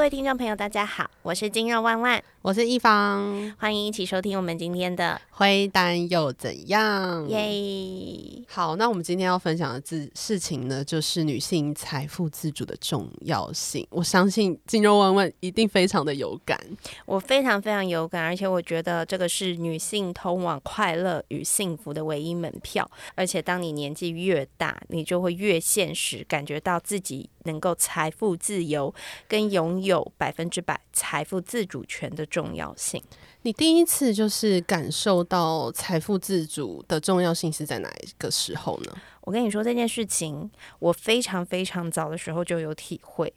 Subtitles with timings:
[0.00, 7.28] 各位听众朋友，大家好，我是金肉万万，我是一方，欢迎一起收听我们今天的灰单又怎样？
[7.28, 8.42] 耶。
[8.48, 13.86] 好，那我们今天要分享的事事情呢，就是女性财富自主的重要性。
[13.90, 16.58] 我相信金肉万万一定非常的有感，
[17.04, 22.90] 我非常非常有感，而且我觉得这个是女性通往快乐与幸福的唯一门票。
[23.14, 28.94] 而且当你年纪越大，你就会越现实，感觉到自己能够财富自由，
[29.28, 33.02] 跟拥有百分之百财富自主权的重要性。
[33.42, 38.92] 你第一次就是感受到财富自主的重要性是在哪一个时候呢？
[39.22, 43.32] 我跟你说这件事情，我非常非常早的时候就有体会。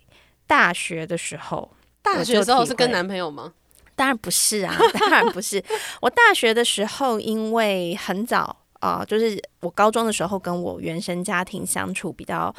[0.46, 3.54] 大学的时候，大学的时候是跟男朋友吗？
[3.96, 5.64] 当然不是啊，当然不是。
[6.02, 12.54] 我大学的时候，因为很早啊，就是我高中的时候跟我原生家庭相处比较。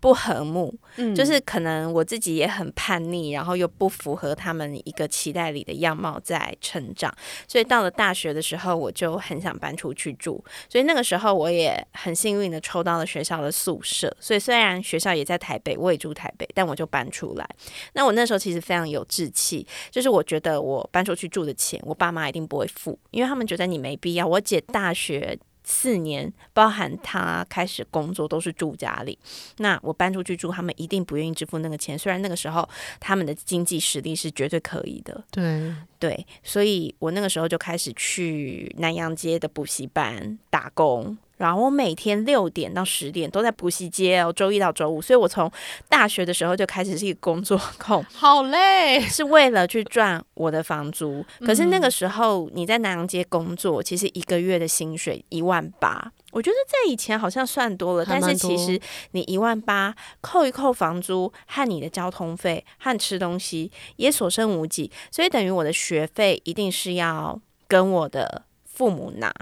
[0.00, 7.12] 不和睦，嗯，就是可能我自己也很叛逆，然后又不符合他们一个期待里的样貌在成长，
[7.46, 10.44] 所以到了大学的时候，我就很想搬出去住。
[10.68, 17.48] 所以那个时候我也很幸运的抽到了学校的宿舍，所以虽然学校也在台北，我也住台北，但我就搬出来。
[17.94, 24.26] 那我那时候其实非常有志气，就是我觉得我搬出去住的钱，我爸妈一定不会付，因为他们觉得你没必要。
[24.26, 25.38] 我姐大学。
[25.70, 29.18] 四年，包含他开始工作都是住家里。
[29.58, 31.96] 那我搬出去住，他们一定不愿意支付那个钱。
[31.98, 32.66] 虽然那个时候
[32.98, 41.18] 他们的经济实力是绝对可以的，对对，所以我那个时候就开始去南洋街的补习班打工。
[41.38, 45.50] 然后我每天六点到十点都在补习街哦，周一到周五，所以我从
[45.88, 51.24] 大学的时候就开始是一个工作控， 好累，是为了去赚我的房租。
[51.40, 58.78] 可是那个时候你在南阳街工作，其实一个月的薪水一万八，我觉得在以前好像算多了，但是其实
[59.12, 69.32] 你一万八扣一扣房租和你的交通费和吃东西也所剩无几，所以等于我的学费一定是要跟我的父母拿。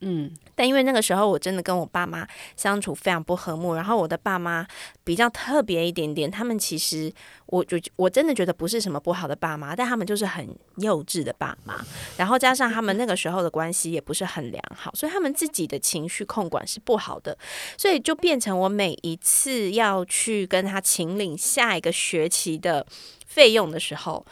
[0.00, 2.26] 嗯，但因为那个时候我真的跟我爸妈
[2.56, 4.66] 相处非常不和睦，然后我的爸妈
[5.02, 7.12] 比较特别一点点，他们其实
[7.46, 11.84] 我就我真的觉得不是什么不好的爸妈，但他们就是很幼稚的爸妈，
[12.16, 17.36] 然后加上他们那个时候的关系也不是很良好，所以他们自己的情绪控管是不好的，
[17.76, 22.86] 所以就变成我每一次要去跟他请领下一个学期的
[23.26, 24.24] 费用的时候。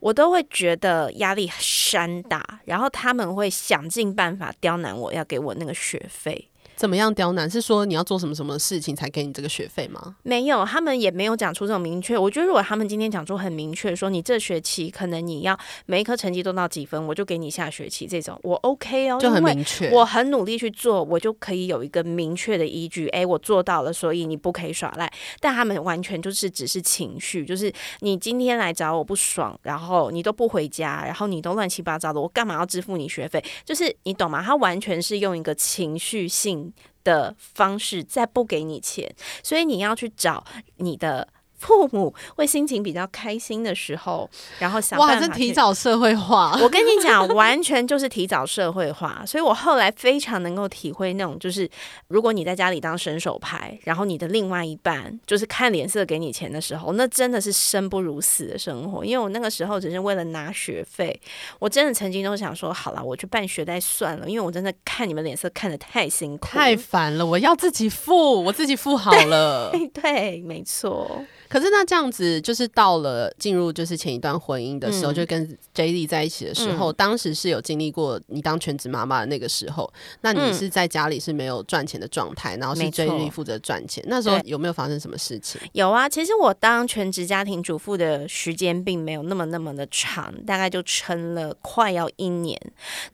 [0.00, 6.48] 我都会觉得压力山大，然后他们会想尽办法刁难我，要给我那个学费。
[6.76, 7.50] 怎么样刁难？
[7.50, 10.16] 是说你要做什么什么事情才给你这个学费吗？
[10.22, 12.18] 没有，他们也没有讲出这种明确。
[12.18, 19.90] 我觉得如果他们今天讲出很明确，说你这学期可能你要每一科成绩都到几分，我就给你下学期这种，我 OK 哦，就很明确。
[19.90, 23.08] 我很努力去做，我就可以有一个明确的依据。
[23.08, 25.10] 哎，我做到了，所以你不可以耍赖。
[25.40, 33.42] 但他们完全就是只是情绪，就是你今天来找我不爽，然后你都不回家，然后你都乱七八糟的，我干嘛要支付你学费？
[33.64, 34.42] 就是你懂吗？
[34.42, 36.65] 他完全是用一个情绪性。
[37.06, 40.44] 的方式再不给你钱，所以你要去找
[40.78, 41.28] 你的。
[41.58, 44.28] 父母会心情比较开心的时候，
[44.58, 46.58] 然后想哇，这提早社会化。
[46.62, 49.22] 我跟你讲，完全就是提早社会化。
[49.26, 51.68] 所以我后来非常能够体会那种，就是
[52.08, 59.04] 如果你在家里当伸手牌，然后你的另外一半就是看脸色给你钱的时候，那真的是生不如死的生活。
[59.04, 61.18] 因为我那个时候只是为了拿学费，
[61.58, 69.72] 我真的曾经都想说，好了，我去办学贷算了，因为我真的看你们脸色看的太辛苦、太烦了，我要自己付，我自己付好了。
[69.94, 71.24] 对，没错。
[71.56, 79.90] 可是那这样子，就是到了进入就是前一段婚姻的时候，就跟 J D 在一起的时候，当时是有经历过你当全职妈妈的那个时候，
[80.20, 84.04] 那你是在家里是没有赚钱的状态，然后是 J D 负责赚钱。
[84.06, 85.58] 那时候有没有发生什么事情？
[85.72, 92.60] 有啊，其实我当全职家庭主妇的时间并没有那么那么的长，大概就撑了快要一年，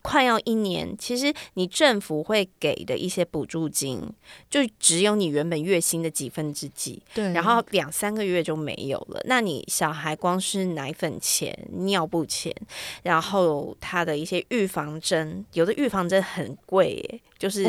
[0.01, 0.93] 快要一年。
[0.99, 4.01] 其实你政府会给的一些补助金，
[4.49, 8.22] 就只有你原本月薪的几分之几，对，然后两三个。
[8.23, 9.21] 个月就没有了。
[9.25, 12.55] 那你小孩光是奶粉钱、尿布钱，
[13.03, 17.67] 然后他的一些预防针，有的预防针很贵，就是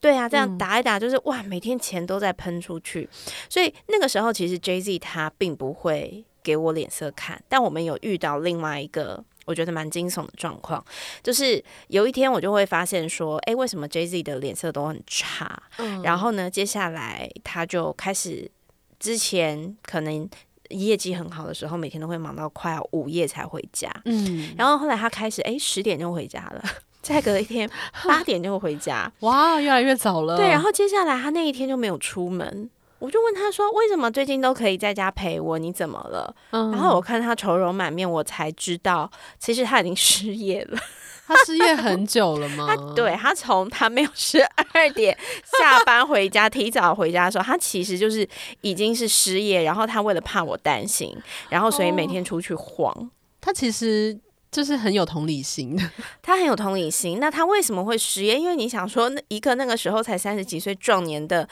[0.00, 3.08] 对啊，这样打一打就是哇，每天钱都在喷出去。
[3.48, 7.42] 所以那个时候，其实 J Z 他并不会给我脸色看。
[7.48, 10.84] 但我们有遇到另外一个我觉得蛮惊悚的状况，
[11.22, 15.62] 就是有一天我就会发现说，哎，为什么 J Z 的脸色都很差？
[15.78, 18.50] 嗯，然后呢，接下来他就开始。
[18.98, 20.28] 之前可能
[20.70, 23.90] 业绩很好的时候，每天都会忙到快要午夜才回家。
[24.04, 26.64] 嗯，然后后来他开始哎十点就回家了，
[27.02, 27.68] 再隔一天
[28.06, 29.10] 八点就回家。
[29.20, 30.36] 哇，越来越早了。
[30.36, 32.70] 对，然后接下来他那一天就没有出门。
[33.00, 35.58] 我就问他说：“为什么最近都可以在家陪我？
[35.58, 40.78] 你怎么了？”然后我看他愁容满面，我才知道其实他已经失业了。
[41.26, 42.66] 他失业很久了吗？
[42.68, 44.38] 他 对他从他没有十
[44.72, 45.16] 二点
[45.58, 48.28] 下班回家，提早回家的时候，他其实就是
[48.60, 49.62] 已经是失业。
[49.62, 51.16] 然后他为了怕我担心，
[51.48, 53.10] 然后所以每天出去晃。
[53.40, 54.18] 他其实
[54.50, 55.82] 就是很有同理心的，
[56.20, 57.18] 他很有同理心。
[57.18, 58.38] 那他为什么会失业？
[58.38, 61.48] 因为你想说，一个那个时候才三十几岁壮年的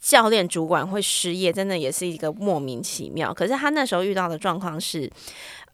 [0.00, 3.34] 教练主管会失业，真的也是一个莫名其妙。
[3.34, 5.10] 可是他那时候遇到的状况是。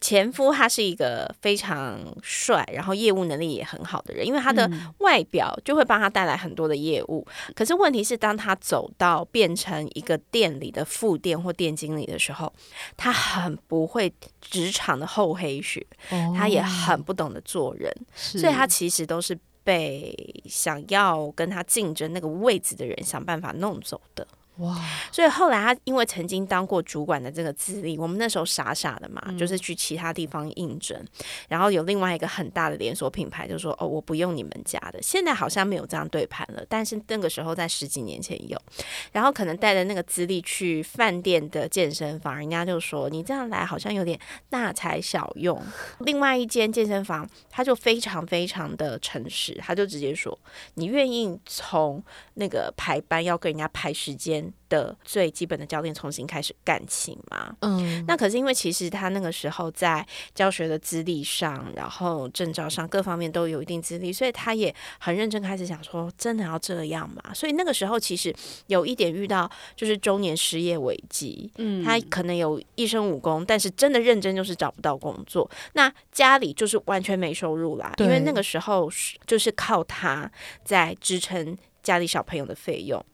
[0.03, 4.69] 前夫他是一个非常帅，然后业务能力也很好的人，因为他的
[4.99, 7.25] 外表就会帮他带来很多的业务。
[7.55, 12.53] 可是问题是，当他走到变成一个店里的副店或店经理的时候，
[12.97, 15.87] 他很不会职场的厚黑学，
[16.37, 24.27] 他也很不懂得做人，所以他其实都是被想要跟他竞争那个位置的人想办法弄走的。
[24.59, 24.79] 哇！
[25.11, 31.03] 所以后来他因为曾经当过主管的这个资历，我们那时候傻傻的嘛，就是去其他地方应征，
[31.49, 38.61] 然后有另外一个很大的连锁品牌就说：“哦，我不用你们家的。”现在好像没有这样对盘了，但是那个时候在十几年前有。
[39.11, 44.21] 然后可能带着那个资历去饭店的健身房，人家就说：“你这样来好像有点
[44.51, 45.61] 大材小用。”
[46.01, 50.39] 另外一间健身房他就非常非常的诚实，他就直接说
[50.75, 52.03] ：“你愿意从
[52.35, 57.55] 那个排班要跟人家排时间？”的最基本的教练重新开始干起嘛？
[57.61, 67.35] 嗯，那可是因为其实他那个时候在教学的资历上，然后证照上各方面都有一定资历，所以他也很认真开始想说，真的要这样嘛？
[67.35, 68.35] 所以那个时候其实
[68.69, 78.91] 有一点遇到就是中年失业危机，嗯，他可能有一身武功，但是真的认真就是找不到工作，那家里就是完全没收入啦，因为那个时候
[79.27, 80.31] 就是靠他
[80.65, 83.05] 在支撑家里小朋友的费用。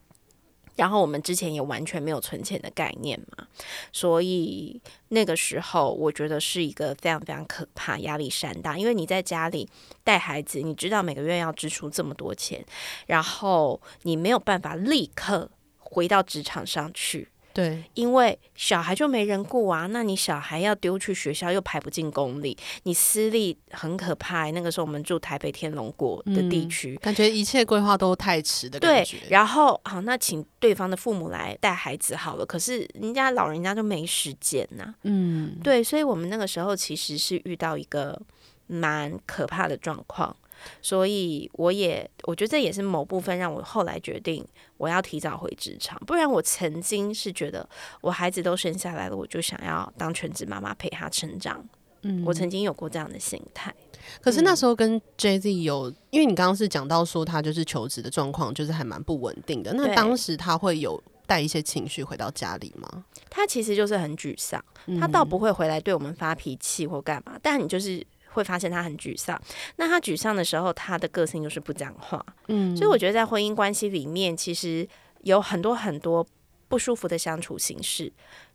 [0.79, 3.45] 然后我们之前也完全没有存钱的概念嘛，
[3.91, 8.77] 所以那个时候我觉得是一个非常非常可怕、压力山大。
[8.77, 9.67] 因为你在家里
[10.05, 12.65] 带孩子，你知道每个月要支出这么多钱，
[13.07, 17.27] 然后你没有办法立刻回到职场上去。
[17.59, 24.49] 对，因为小孩就没人顾啊，那你小孩要丢去学校又排不进公立，你私立很可怕。
[24.51, 29.17] 那个时候我们住台北天龙国的地区，感觉一切规划都太迟的感觉。
[29.29, 34.93] 然后好，那请对方的父母来带孩子好了，可是人家老人家就没时间呐。
[35.03, 38.19] 嗯，对，所以我们那个时候其实是遇到一个
[38.67, 40.35] 蛮可怕的状况。
[40.81, 44.45] 所以我也，我觉得这也是某部分让我后来决定
[44.77, 45.99] 我要提早回职场。
[46.05, 47.67] 不然我曾经是觉得
[48.01, 51.63] 我孩子都生下来了，我就想要当全职妈妈陪他成长。
[52.01, 53.73] 嗯，我曾经有过这样的心态。
[54.21, 59.73] 可是那时候跟 J Z 有，因为你刚刚是讲到说他就是求职的状况，就是还蛮不稳定的。
[59.73, 63.03] 那当时他会有带一些情绪回到家里吗？
[63.29, 64.63] 他其实就是很沮丧，
[64.97, 68.05] 他倒不会回来对我们发脾气或干嘛，但你就是。
[68.31, 69.39] 会发现他很沮丧，
[69.77, 72.23] 那他沮丧的时候，他的个性就是不讲话。
[72.47, 74.87] 嗯，所以我觉得在婚姻关系里面，其实
[75.21, 76.25] 有很多很多
[76.67, 78.11] 不舒服的相处形式。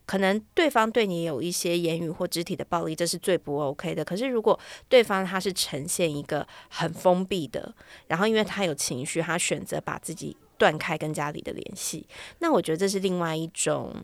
[0.07, 4.05] 可能对方对你有一些言语或肢体的暴力，这是最不 OK 的。
[4.05, 7.75] 可是如果对方他是呈现一个很封闭的，
[8.07, 12.07] 然后因为他有情绪，他选择把自己断开跟家里的联系，
[12.39, 13.95] 那我觉得这是另外一种。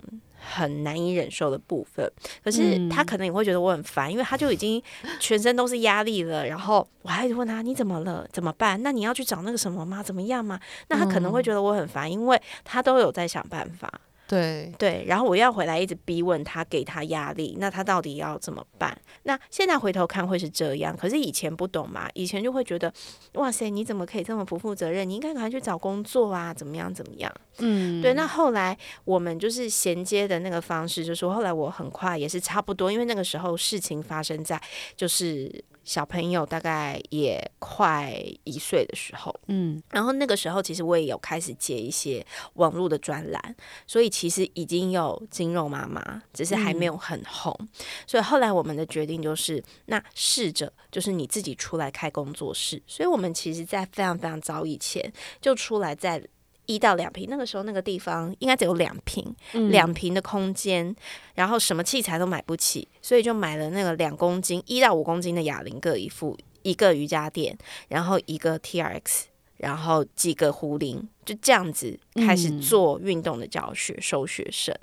[0.43, 2.11] 很难以忍受的部分，
[2.43, 4.83] 可是他可能也会觉得我很烦，因为他就已经
[5.19, 6.47] 全身都是压力了。
[6.47, 8.27] 然后我还问他你怎么了？
[8.33, 8.83] 怎么办？
[8.83, 10.03] 那你要去找那个什么吗？
[10.03, 10.59] 怎么样吗？
[10.89, 14.01] 那他可能会觉得我很烦，因为他都有在想办法。
[14.31, 18.97] 对对，然后我要回来一直逼问他，给他压力，那他到底要怎么办？
[19.25, 22.93] 那现在回头看会是这样，可是以前不懂嘛，以前就会觉得，
[23.35, 25.09] 哇塞，你怎么可以这么不负责任？
[25.09, 27.35] 你应该赶快去找工作啊，怎么样怎么样？
[27.59, 28.15] 嗯，对。
[28.15, 34.63] 那后来我们就是衔接的那个方式，就是后来我很快也是差不多，因为那个时候事情发生在
[34.97, 35.65] 就是。
[35.83, 43.57] 小朋友大概也快一岁的时候，嗯，然后那个时候其实我也有开始接一些网络的专栏，
[43.87, 47.59] 所以其实已经有金肉妈妈，只是还没有很红。
[48.07, 52.83] 所以后来我们的决定就是，那试着就是你自己出来开工作室。
[52.87, 55.11] 所以我们其实，在非常非常早以前
[55.41, 56.23] 就出来在。
[56.67, 59.35] 一到两平，那个时候那个地方应该只有两平，
[59.71, 60.95] 两平的空间，
[61.35, 67.59] 然后什么器材都买不起，所以就买了那个两公斤、一到五公斤的哑铃各一副，一个瑜伽垫，
[67.89, 69.30] 然后一个 T R X，
[69.61, 74.77] 然后几个壶铃，就这样子开始做运动的教学，收学生，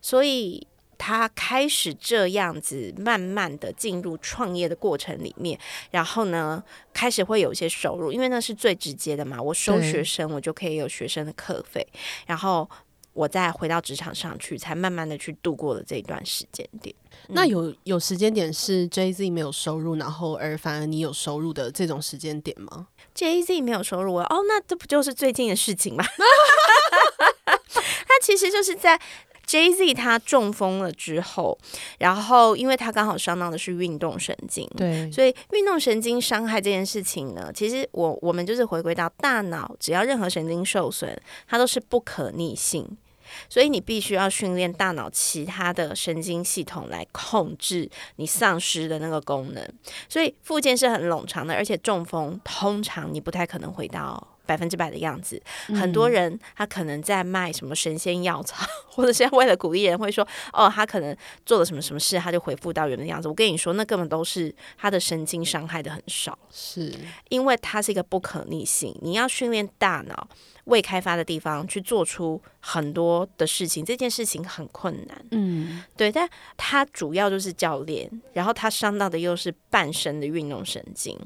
[0.00, 0.66] 所以。
[1.02, 5.58] 他开始这样子，慢慢的进入创业的过程里面，
[5.90, 6.62] 然后呢，
[6.92, 9.40] 开始会有一些收入，因为那是最直接的嘛。
[9.40, 11.86] 我收学生，我就可以有学生的课费，
[12.26, 12.68] 然后
[13.14, 16.94] 我再回到职场上去，才慢慢的去度过了这一段时间点。
[17.28, 22.88] 那有有时间点是 J Z 没有收入，然后而反而你有收入的这种时间点吗
[23.20, 26.02] ？J Z 没有收入哦，那这不就是最近的事情吗？
[27.44, 28.98] 他其实就是在
[29.44, 31.58] J Z 他中风了之后，
[31.98, 41.14] 然后因为他刚好伤到的是运动神经，对，所以运动神经伤害这件事情呢，其实我我们就是回归到大脑，只要任何神经受损，
[41.46, 42.96] 它都是不可逆性。
[43.48, 49.66] 所以你必须要训练大脑其他的神经系统来控制你丧失的那个功能。
[50.08, 55.40] 所以复健是很冗长的，而且中风通常你不太可能回到百分之百的样子。
[55.68, 63.28] 很多人他可能在卖什么神仙药草，或者是为了鼓励人会说哦，他可能做了什么什么事，他就恢复到原来的样子。
[63.28, 66.92] 我跟你说，那根本都是他的神经伤害的很少，是
[67.28, 68.96] 因为它是一个不可逆性。
[69.02, 70.28] 你要训练大脑。
[70.64, 75.24] 未开发的地方去做出很多的事情，这件事情很困难。
[75.30, 81.18] 嗯，对，但他主要就是教练，然后他伤到的又是半身的运动神经，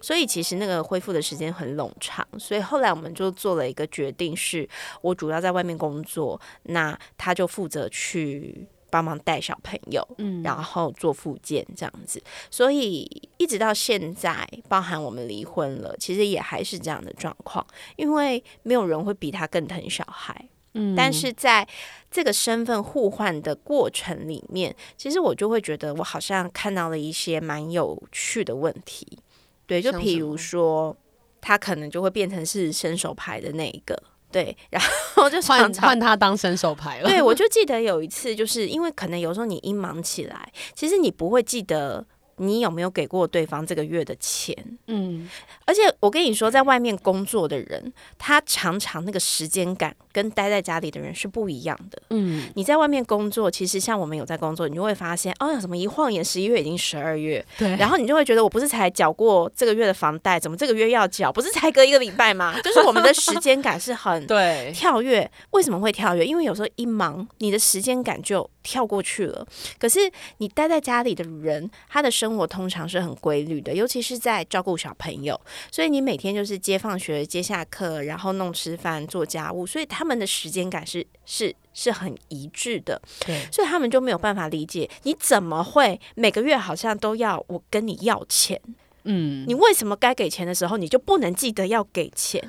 [0.00, 2.26] 所以其实那个恢复的时间很冗长。
[2.38, 4.68] 所以后来我们就做了一个决定，是
[5.00, 8.66] 我主要在外面工作，那他就负责去。
[8.92, 13.08] 帮忙带小朋友，嗯，然后做复健这样子，所以
[13.38, 21.66] 一直到现在，包含我们离婚了，其实也还是这样的状况，因为没有人会比他更疼小孩，嗯，但是在
[22.10, 29.18] 这个身份互换的过程里面，其实我就会觉得我好像看到了一些蛮有趣的问题，
[29.66, 30.94] 对，就比如说
[31.40, 34.02] 他可能就会变成是伸手牌的那一个。
[34.32, 34.82] 对，然
[35.14, 37.08] 后就换换他当伸手牌了。
[37.08, 42.04] 对，我就记得有一次，就是因为可能有时候你一忙起来，其实你不会记得。
[42.42, 44.56] 你有没有给过对方这个月的钱？
[44.88, 45.28] 嗯，
[45.64, 52.02] 而且我跟你说，在外面工作的人，他常常那个时间感跟待在家里的人是不一样的。
[52.10, 57.44] 嗯，你在外面工作，其实像我们有在工作，你就会发现，哦，怎么一晃眼十一月已经十二月？
[57.56, 61.32] 对，然后你就会觉得，我不是才缴过这个月的房贷，怎么这个月要缴？
[61.32, 62.58] 不是才隔一个礼拜吗？
[62.62, 65.30] 就是我们的时间感是很对跳跃。
[65.50, 66.24] 为什么会跳跃？
[66.24, 69.46] 因为有时候一忙，你的时间感就跳过去了。
[69.78, 75.40] 可是你待在家里的人，他的生活通常是很规律的，尤其是在照顾小朋友，
[75.70, 83.00] 所以你每天就是接放学、接下课，然后弄吃饭、做家务，所以他们的时间感是是是很一致的。
[83.26, 88.60] 对，所以他们就没有办法理解你怎么会每个月好像都要我跟你要钱。
[89.04, 92.40] 嗯，你为什么该给钱的时候你就不能记得要给钱？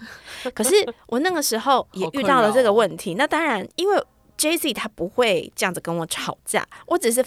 [0.54, 0.72] 可是
[1.08, 3.16] 我那个时候也遇到了这个问题。
[3.16, 4.04] 那当然，因为
[4.44, 7.24] J Z 他不会这样子跟我吵架，我只是。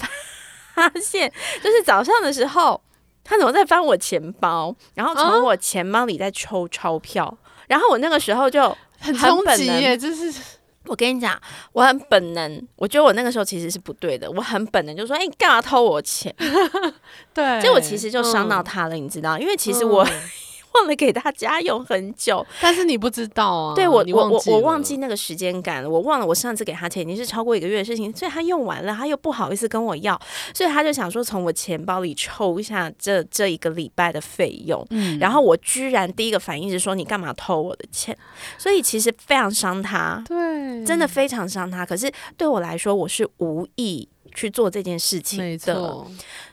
[0.77, 1.33] 发现
[1.65, 2.79] 就是早上的时候，
[3.25, 7.35] 他怎么在翻我钱包，然后从我钱包里在抽钞票，
[7.67, 9.97] 然后我那个时候就很冲击耶！
[9.97, 10.31] 就是
[10.85, 11.41] 我跟你讲，
[11.73, 16.35] 我很本能，我觉得我那个时候其实是不对的，我很本能就说：“哎，你干嘛偷我钱？”
[17.33, 19.39] 对，结果其实就伤到他了，你知道？
[19.39, 20.07] 因为其实我。
[20.77, 23.75] 忘了给他家用很久，但是你不知道啊。
[23.75, 25.89] 对我，我我我忘记那个时间感了。
[25.89, 30.21] 我忘了我上次给他钱已经是超过一个月的事情，所以他用完了，他又不好意思跟我要，
[30.55, 34.85] 所以他就想说从我钱包里抽一下这这一个礼拜的费用。
[34.91, 38.17] 嗯，然后我居然第一个反应是说你干嘛偷我的钱？
[38.59, 41.85] 所以其实非常伤他，对，真的非常伤他。
[41.85, 46.05] 可是对我来说，我是无意去做这件事情的，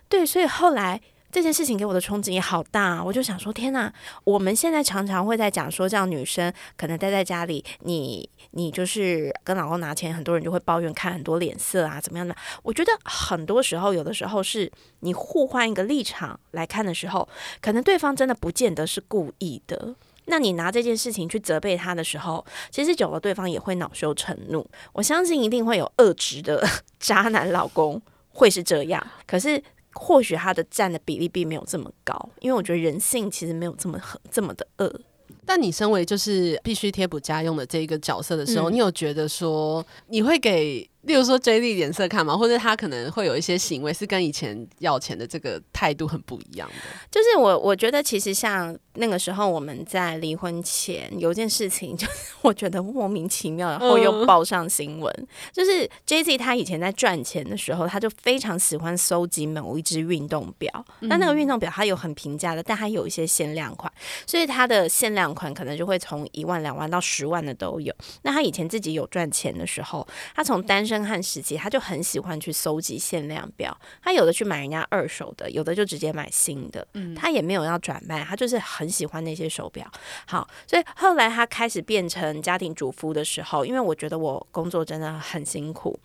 [0.07, 1.01] 对，所以后来。
[1.33, 3.91] 这件事情给我的冲击也好大，我就想说，天哪！
[4.23, 12.35] 我们现在常常会在讲说，这样女生可能待在家里，你你就是跟老公拿钱，很多人就会抱怨，看很多脸色啊，怎么样的？
[12.61, 17.27] 我觉得很多时候，有的时候是你互换一个立场来看的时候，
[17.59, 19.95] 可能对方真的不见得是故意的。
[20.25, 24.63] 那你拿这件事情去责备他的时候，其实久了，对方也会恼羞成怒。
[24.91, 26.63] 我相信一定会有恶质的
[26.99, 27.99] 渣男老公
[28.29, 29.63] 会是这样，可是。
[29.93, 35.01] 或许他的占的比例并没有这么高，因为我觉得人性其实没有这么很这么的恶。
[35.45, 40.89] 但你身为就是必须贴补家用的这一个角色的时候，你有觉得说你会给？
[41.03, 46.75] 例如说 J D 脸色看嘛，或者他可能会有一些行为是跟以前要钱的这个态度很不一样的。
[47.11, 55.27] 就是我我觉得其实像那个时候我们在离婚前有件事情， 就是我觉得莫名其妙，然后又报上新闻。
[55.51, 60.85] 就是 J Z 他以前在赚钱的时候，他就非常喜欢搜集某一只运动表。
[61.01, 63.91] 那那个运动表它有很平价的，但它有一些限量款，
[64.25, 67.93] 所以它的限量款可能就会从一万两万到十万的都有。
[68.21, 79.89] 那他以前自己有赚钱的时候，他从单身生汉时期，他就很喜欢去搜集限量表，他有的去买人家二手的，有的就直接买新的，嗯，他也没有要转卖，他就是很喜欢那些手表。
[80.27, 85.99] 好，所以后来他开始变成家庭主妇的时候，因为我觉得我工作真的很辛苦，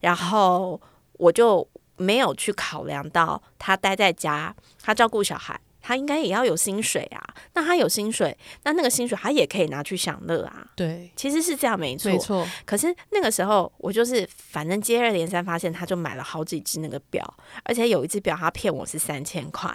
[0.00, 0.80] 然后
[1.14, 5.58] 我就没有去考量到他待在家，他照顾小孩。
[5.86, 7.22] 他应该也要有薪水啊，
[7.52, 10.66] 那他有薪水，那那个薪水他也可以拿去享乐啊。
[10.74, 12.48] 对，其实是这样，没错，没错。
[12.64, 17.22] 可是那个时候，我就是反正接二连三发现，他就买了好几只那个表，
[17.64, 19.70] 而且有一只表他骗我是三千块。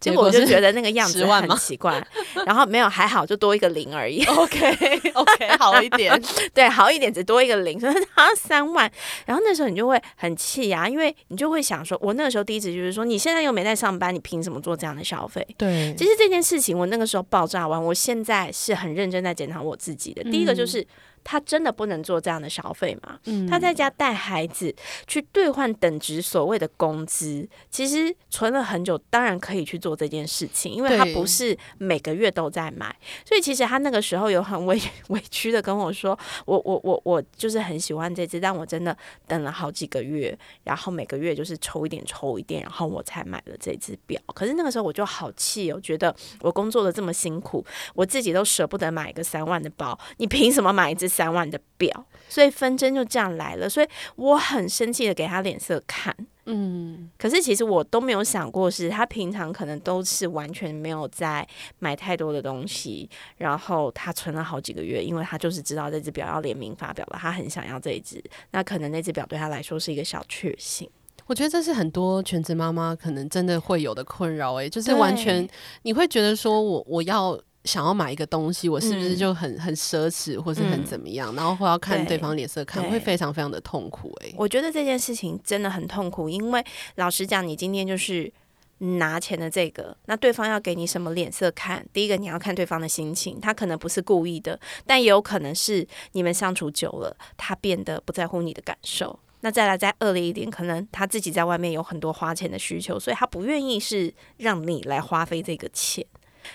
[0.00, 2.04] 结果我就觉得那个样子很奇怪，
[2.46, 4.24] 然后没有还好，就多一个零而已。
[4.36, 6.20] OK OK，好一点，
[6.52, 8.90] 对，好一点，只多一个零，所以他三万。
[9.24, 15.46] 然后那时候你就会很气呀，因为你就会想说，我那个时候第一直就是说，你现在又没在上班，你凭什么做这样的消费？
[15.56, 20.22] 对，其实这件事情我那个时候爆炸完，我现在是很认真在检讨我自己的。
[20.24, 20.86] 第一个就是。
[21.28, 23.18] 他真的不能做这样的消费吗？
[23.50, 24.72] 他在家带孩子
[25.08, 36.16] 去兑换等值所谓的工资，其实存了很久，当然可以去做这件事情，因为他不是每个月都在买，所以其实他那个时候有很委 委屈的跟我说
[36.46, 44.20] ：“我我我我就是很喜欢这只，但我真的等了好几个月，然后每个月就是抽一点抽一点，然后我才买了这只表。
[44.32, 47.66] 可是那个时候我就好气哦，觉得我工作的这么辛苦，
[47.96, 53.66] 我自己都舍不得买一个三万的包，你凭什么买一只？”三万的表，所以纷争就这样来了。
[53.66, 56.14] 所以我很生气的给他脸色看。
[56.44, 61.46] 嗯，可是其实我都没有想过，是他平常可能都是完全没有在
[61.78, 63.08] 买太多的东西，
[63.38, 68.22] 然后他存了好几个月，因为他就是知道这只表要联名发表了，他很想要这一只。
[68.50, 70.88] 那可能那只表对他来说是一个小确幸。
[71.24, 74.54] 我觉得这是很多全职妈妈可能真的会有的困扰。
[74.60, 75.48] 哎，就是完全
[75.82, 77.40] 你会觉得说我我要。
[77.66, 81.34] 想要买一个东西，我是不是就很很奢侈，或是很怎么样？
[81.34, 84.16] 然后会要看对方脸色，看会非常非常的痛苦。
[84.22, 88.32] 哎，我觉得这件事情真的很痛苦，因为老实讲，你今天就是
[88.78, 91.84] 拿钱的这个，那对方要给你什么脸色看？
[91.92, 99.18] 第一个，你要看对方的心情，他可能不是故意的，但也有可能是你们相处久了，他变得不在乎你的感受。
[99.40, 106.04] 那再来再恶劣一点，可能他自己在外面有很多花钱的需求，所以他不愿意是让你来花费这个钱。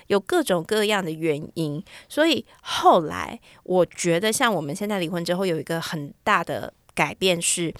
[0.07, 7.73] 有各种各样的原因，所以后来我觉得，像我们现在离婚之后，有一个很大的改变是，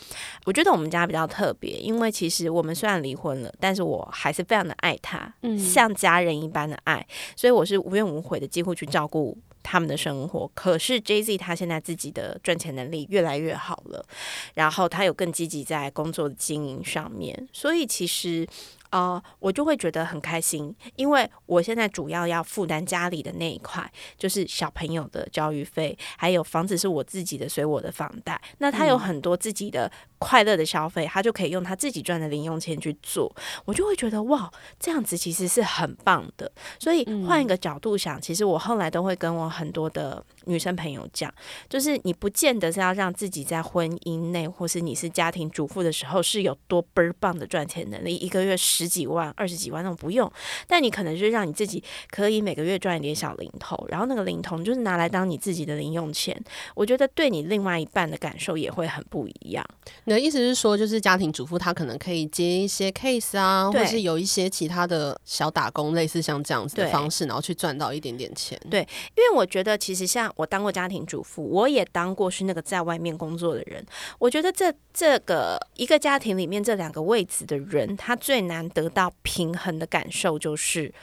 [0.45, 10.49] 我觉得我们家比较特别，因为其实我们虽然离婚了，但是我还是非常的爱他，嗯，像家人一般的爱，所以我是无怨无悔的，几乎去照顾他们的生活。
[10.55, 14.05] 可是 J Z 他现在自己的赚钱能力越来越好了，
[14.53, 18.47] 然后他有更积极在工作的经营上面，所以其实。
[18.91, 28.39] 呃，我就会觉得很开心，因为我现在主要要负担家里的那一块，就是小朋友的教育费，还有房子是我自己的，所以我的房贷。
[28.59, 33.33] 那他有很多自己的快乐的消费，他就可以用他自己赚的零用钱去做，
[33.65, 36.51] 我就会觉得哇，这样子其实是很棒的。
[36.77, 41.33] 所以换一个角度想，其实我后来都会跟我很多的女生朋友讲，
[41.69, 48.81] 就是你不见得是要让自己在婚姻内，或是你是家庭主妇的时候是有多倍儿棒的赚钱能力，一个月十。
[48.81, 50.27] 十几万、二十几万那种不用，
[50.65, 56.35] 但你可能就是让你自己可以每个月赚一点小零头，然后那个零头就是拿来当你自己的零用钱。
[56.73, 59.63] 我觉得对你另外一半的感受也会很不一样。
[60.05, 68.59] 你的意思是说，就是家庭主妇她可能可以接一些 case 啊，或是有一些其他的小打工，类似像这样子的方式，然后去赚到一点点钱。
[68.67, 68.79] 对，
[69.15, 73.85] 因为我觉得其实像我当过家庭主妇，我也当过是那个在外面工作的人。
[74.17, 78.61] 我觉得这这个一个家庭里面这两个位置的人，他最难。
[78.73, 80.93] 得到平衡的感受，就是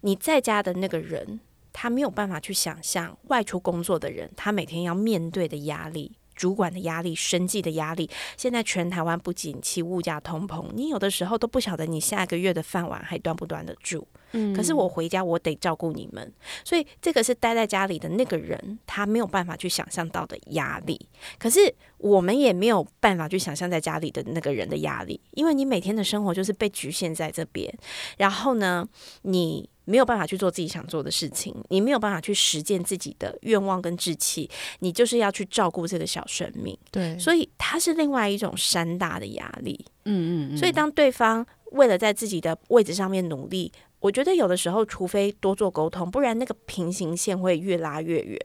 [0.00, 1.40] 你在家的那个人，
[1.70, 6.12] 他没有办法去想象外出工作的人，他每天要面对的压力。
[6.36, 14.06] 主管的压力、生计的压力，现在全台湾不景气，物价通膨，你有的时候都不晓得你下个月的饭碗还端不端得住。
[14.32, 16.32] 嗯，可是我回家我得照顾你们，
[16.64, 21.08] 所以这个是待在家里的那个人，他没有办法去想象到的压力。
[21.38, 27.72] 可是我们也没有办法去想象在家里的那个人的压力，因为你每天的生活就是被局限在这边。
[28.18, 28.86] 然后呢，
[29.22, 29.68] 你。
[29.86, 36.76] 没有办法去做自己想做的事情，你没有办法去实践自己的愿望跟志气，你就是要去照顾这个小生命。
[36.90, 39.86] 对，所以它是另外一种山大的压力。
[40.04, 40.56] 嗯嗯。
[40.58, 48.38] 所以当对方为了在自己的位置上面努力，我觉得有的时候，除非多做沟通，不然那个平行线会越拉越远，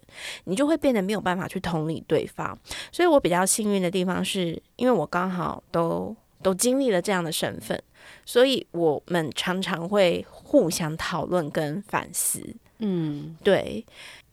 [0.46, 2.58] 你就会变得没有办法去同理对方。
[2.92, 7.82] 所以我比较幸运的地方是，因为我刚好都都经历了这样的身份。
[8.26, 12.42] 所以我们常常会互相讨论跟反思。
[12.80, 13.86] 嗯，对，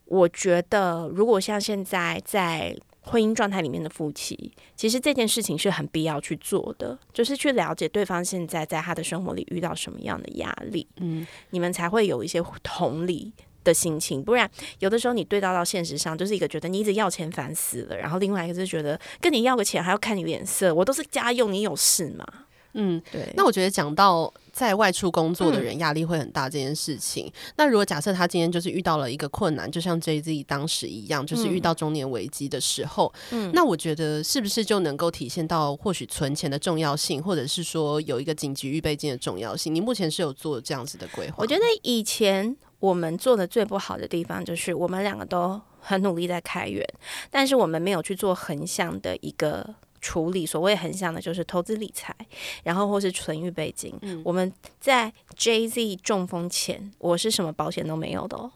[0.05, 13.33] 我觉得如果像现在在婚姻状态里面的夫妻，其实这件事情是很必要去做的，就是去了解对方现在在他的生活里遇到什么样的压力，嗯，你们才会有一些同理。
[13.69, 22.25] 的心情，不然有的时候你对到到现实上，就是一个觉得你一直要钱烦死了，然后另外一个是觉得跟你要个钱还要看你脸色，我都是家用，你有事吗？
[22.73, 23.27] 嗯，对。
[23.35, 39.73] 那我觉得讲到在外出工作的人压力会很大这件事情，那如果假设他今天就是遇到了一个困难，就像 J Z 当时一样，就是遇到中年危机的时候，嗯，那我觉得是不是就能够体现到或许存钱的重要性，或者是说有一个紧急预备金的重要性？
[39.73, 41.37] 你目前是有做这样子的规划？
[41.39, 42.55] 我觉得以前。
[42.79, 46.85] 我们做的最不好的地方，就是我们两个都很努力在开源，
[47.29, 50.45] 但是我们没有去做横向的一个处理。
[50.45, 52.15] 所谓横向的，就是投资理财，
[52.63, 53.93] 然后或是存预备金。
[54.23, 58.51] 我们在 J Z 中风前，我是什么保险都没有的哦。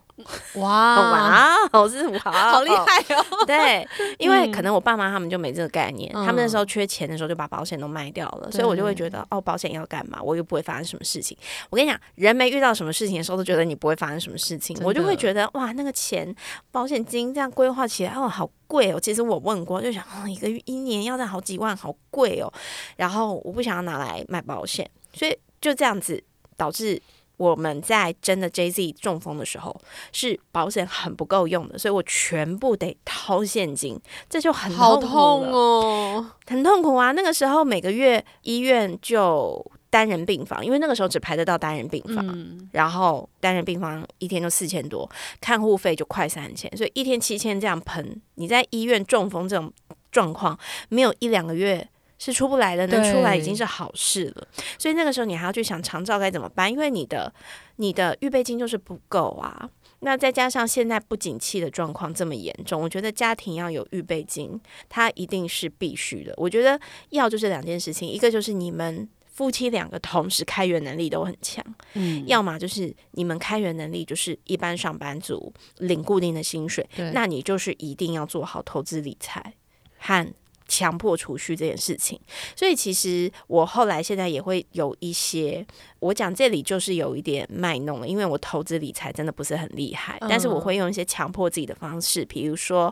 [0.55, 2.19] 哇 哇，好是哇，
[2.51, 3.25] 好厉害哦！
[3.47, 3.87] 对，
[4.19, 10.21] 因为可能我爸妈他们就没这个概念，他们那时候缺钱的时候就把保险都卖掉了，所以我就会觉得哦，保险要干嘛？
[10.21, 11.35] 我又不会发生什么事情。
[11.71, 16.33] 我跟你讲，人没遇到什么事情的时候，都觉得你不会发生什么事情，我就会觉得哇，那个钱
[16.71, 18.99] 保险金这样规划起来哦，好贵哦。
[18.99, 22.53] 其实我问过，就想哦，一个月一年要在好几万，好贵哦。
[22.97, 26.23] 然后我不想要拿来买保险，所以就这样子
[26.55, 27.01] 导致。
[27.37, 29.75] 我们在真的 J Z 中风的时候，
[30.11, 37.11] 是保险很不够用的，所以我全部得掏现金，这就很痛痛哦，很痛苦啊！
[37.11, 42.25] 那个时候每个月医院就单人病房，因为那个时候只排得到单人病房，
[42.71, 45.09] 然后单人病房一天就四千多，
[45.41, 48.21] 看护费就快三千，所以一天七千这样喷。
[48.35, 49.73] 你在医院中风这种
[50.11, 50.57] 状况，
[50.89, 51.89] 没有一两个月。
[52.25, 54.47] 是出不来的，能出来已经是好事了。
[54.77, 57.33] 所以那个时候你还要去想长照该怎么办，因为你的
[57.75, 59.69] 你的预备金就是不够啊。
[59.99, 64.57] 那再加上现在不景气的状况这么严重，我觉得家庭要有预备金，
[64.87, 66.33] 它一定是必须的。
[66.37, 71.61] 我觉得要就是两件事情，一个就是你们夫妻两个同时开源能力都很强，
[71.95, 79.53] 嗯，要么就是你们开源能力就是一般上班族领固定的薪水，那你就是一定要做好投资理财
[79.97, 80.33] 和。
[80.73, 82.19] 强迫储蓄这件事情，
[82.55, 85.63] 所以其实我后来现在也会有一些，
[85.99, 92.91] 我讲这里就是有一点卖弄了，因为我投资理财真的不是很厉害，但是我会用一些强迫自己的方式，比如说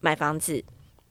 [0.00, 0.60] 买房子，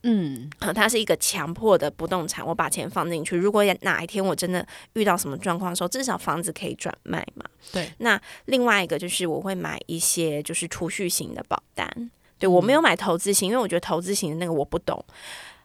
[0.02, 7.46] 嗯，它是一个强迫的不动产，我把钱放进去，如果哪一天我真的遇到什么状况的时候，至少房子可以转卖嘛。
[7.72, 15.02] 对，那另外一个就是我会买一些就是储蓄型的保单，对我没有买投资型，因为我觉得投资型的那个我不懂。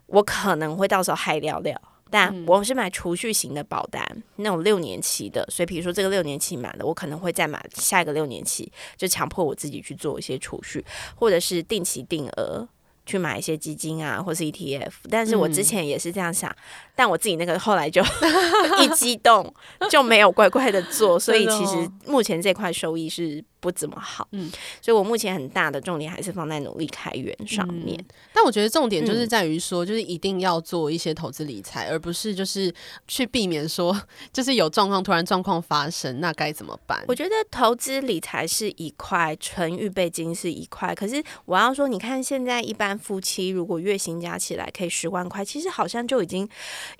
[0.10, 10.84] 我可能会到时候嗨聊聊，但我是买储蓄型的保单，那种六年期的，所以比如说这个六年期满了，我可能会再买下一个六年期，就强迫我自己去做一些储蓄，
[11.16, 12.68] 或者是定期定额
[13.06, 14.92] 去买一些基金啊，或是 ETF。
[15.10, 16.56] 但是我之前也是这样想，
[16.96, 18.04] 但我自己那个后来就
[18.82, 19.54] 一激动
[19.90, 23.44] 就没有乖乖的做， 所以其实目前这块收益是。
[23.60, 24.50] 不怎么好，嗯，
[24.82, 27.98] 所以我目前很大的重点还是放在努力开源上面。
[28.34, 32.74] 但我觉得重点就是在于说，就是一定要做一些投资理财，而不是就是
[33.08, 34.00] 去避免说，
[34.32, 37.04] 就是有状况突然状况发生，那该怎么办？
[37.08, 40.96] 我觉得投资理财是一块，存预备金是一块。
[40.96, 46.48] 可是我要说，你看现在一般夫妻如果月薪加起来可以十万块，其实好像就已经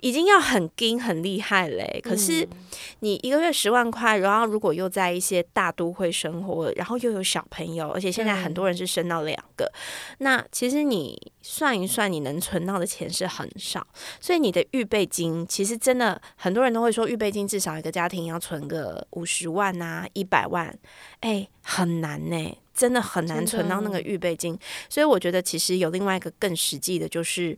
[0.00, 2.00] 已经要很精很厉害嘞。
[2.04, 2.46] 可是
[3.00, 9.72] 你一个月十万块，然后如果又在一些大都会生活，我然后又有小朋友，而且现在很多人是生到两个，
[10.18, 13.86] 那其实你算一算，你能存到的钱是很少，
[14.20, 20.76] 所以你的预备金其实真的很多人都会说，预备金至少一个家庭要存个五十万啊，一百万，
[21.20, 24.00] 哎，很难呢，真的很难存到那个。
[24.00, 24.58] 预备金，
[24.88, 27.56] 所以我觉得其实有另外一个更实际的，就是。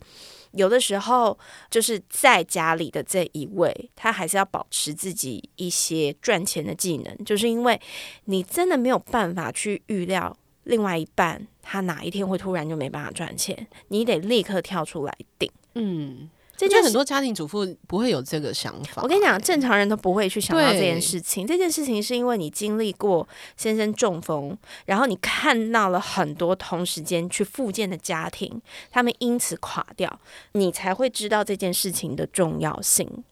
[0.53, 1.37] 有的时候，
[1.69, 7.79] 就是在家里的这一位，他还是要保持自己一些赚钱的技能，就是因为
[8.25, 16.29] 你真的没有办法去预料另外一半他哪一天会突然就没办法赚钱，你得立刻跳出来顶，嗯。
[16.67, 19.01] 这就很多家庭主妇不会有这个想法。
[19.01, 21.45] 我跟你讲，正常人都不会去想到这件事情。
[21.45, 30.19] 这件事情是因为你经历过先生中风，然后你看到了很多同时间去复健的家庭，他们因此垮掉，
[30.53, 33.23] 你才会知道这件事情的重要性。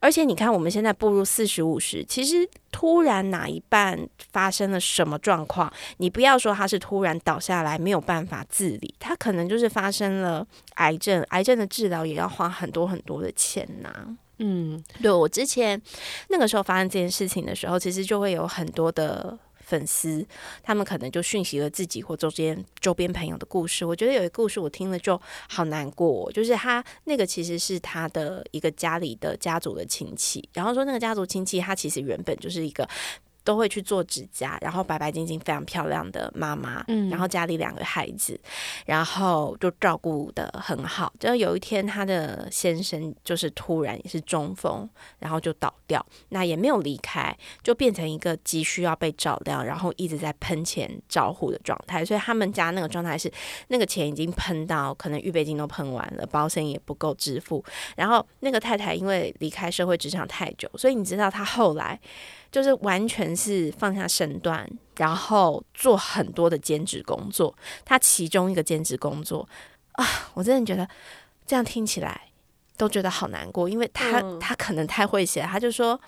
[0.00, 3.98] 而且你看，我们现在步入四十五十，其实突然哪一半
[4.30, 14.16] 发生了什么状况，你不要说他是突然倒下来没有办法自理，他可能就是发生了癌症，癌症的治疗也要花很多很多的钱呐。
[14.38, 15.80] 嗯，对我之前
[16.28, 20.24] 那个时候发生这件事情的时候，其实就会有很多的粉丝，
[20.62, 23.84] 他们可能就讯息了自己或周边周边朋友的故事。
[23.84, 32.88] 我觉得有一个故事我听了就好难过，就是他那个其实是他的一个家里的家族的亲戚，然后说那个家族亲戚他其实原本就是一个。
[33.46, 38.38] 都会去做指甲，然后白白净净、非常漂亮的妈妈，嗯，然后家里两个孩子，
[38.86, 41.12] 然后就照顾的很好。
[41.20, 47.32] 就有一天，她的先生就是突然也是中风，然后就倒掉，那也没有离开，
[47.62, 52.04] 就变成一个急需要被照料，然后一直在喷钱照护的状态。
[52.04, 53.32] 所以他们家那个状态是，
[53.68, 57.64] 那个钱已经喷到可能预备金都喷完了，保险也不够支付。
[57.94, 62.00] 然后那个太太因为离开社会职场太久，所以你知道她后来。
[62.56, 64.66] 就是完全是放下身段，
[64.96, 67.54] 然后做很多的兼职工作。
[67.84, 69.46] 他其中一个兼职工作
[69.92, 70.88] 啊，我真的觉得
[71.46, 72.18] 这样听起来
[72.78, 76.00] 都觉得好难过，因为他他可能太会写，他就说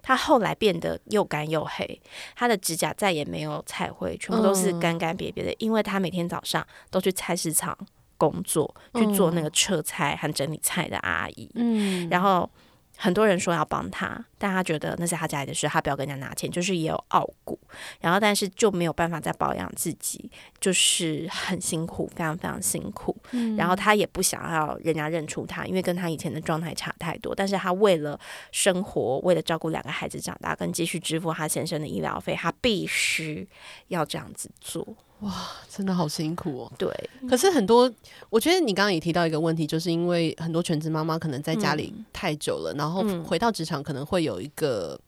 [0.00, 2.00] 他后来变得又干又黑，
[2.36, 7.76] 他的指甲再也没有彩绘，全部都是干干瘪瘪的，因为他每天早上都去菜市场
[8.16, 12.48] 工作，去做那个撤菜和整理菜的阿姨，嗯，然后。
[12.96, 17.58] 很多人说要帮他，但他觉得那是他家里的事，他不要跟人家拿钱，就是也有傲骨，
[18.00, 23.16] 然后但是就没有办法再保养自己，就是很辛苦，非常非常辛苦。
[23.56, 27.34] 然后他也不想要人家认出他，因为跟他以前的状态差太多。
[27.34, 28.18] 但是他为了
[28.50, 33.46] 生活，为了照顾两个孩子长大，跟继续支付他先生的医疗费，他必须
[33.88, 34.96] 要这样子做。
[35.20, 35.32] 哇，
[35.70, 36.72] 真的好辛苦哦。
[36.78, 36.88] 对，
[37.28, 37.90] 可是很多，
[38.30, 44.98] 我觉得你刚刚也提到一个问题，就是因为很多全职妈妈可能在家里太久了，然后回到职场可能会有一个。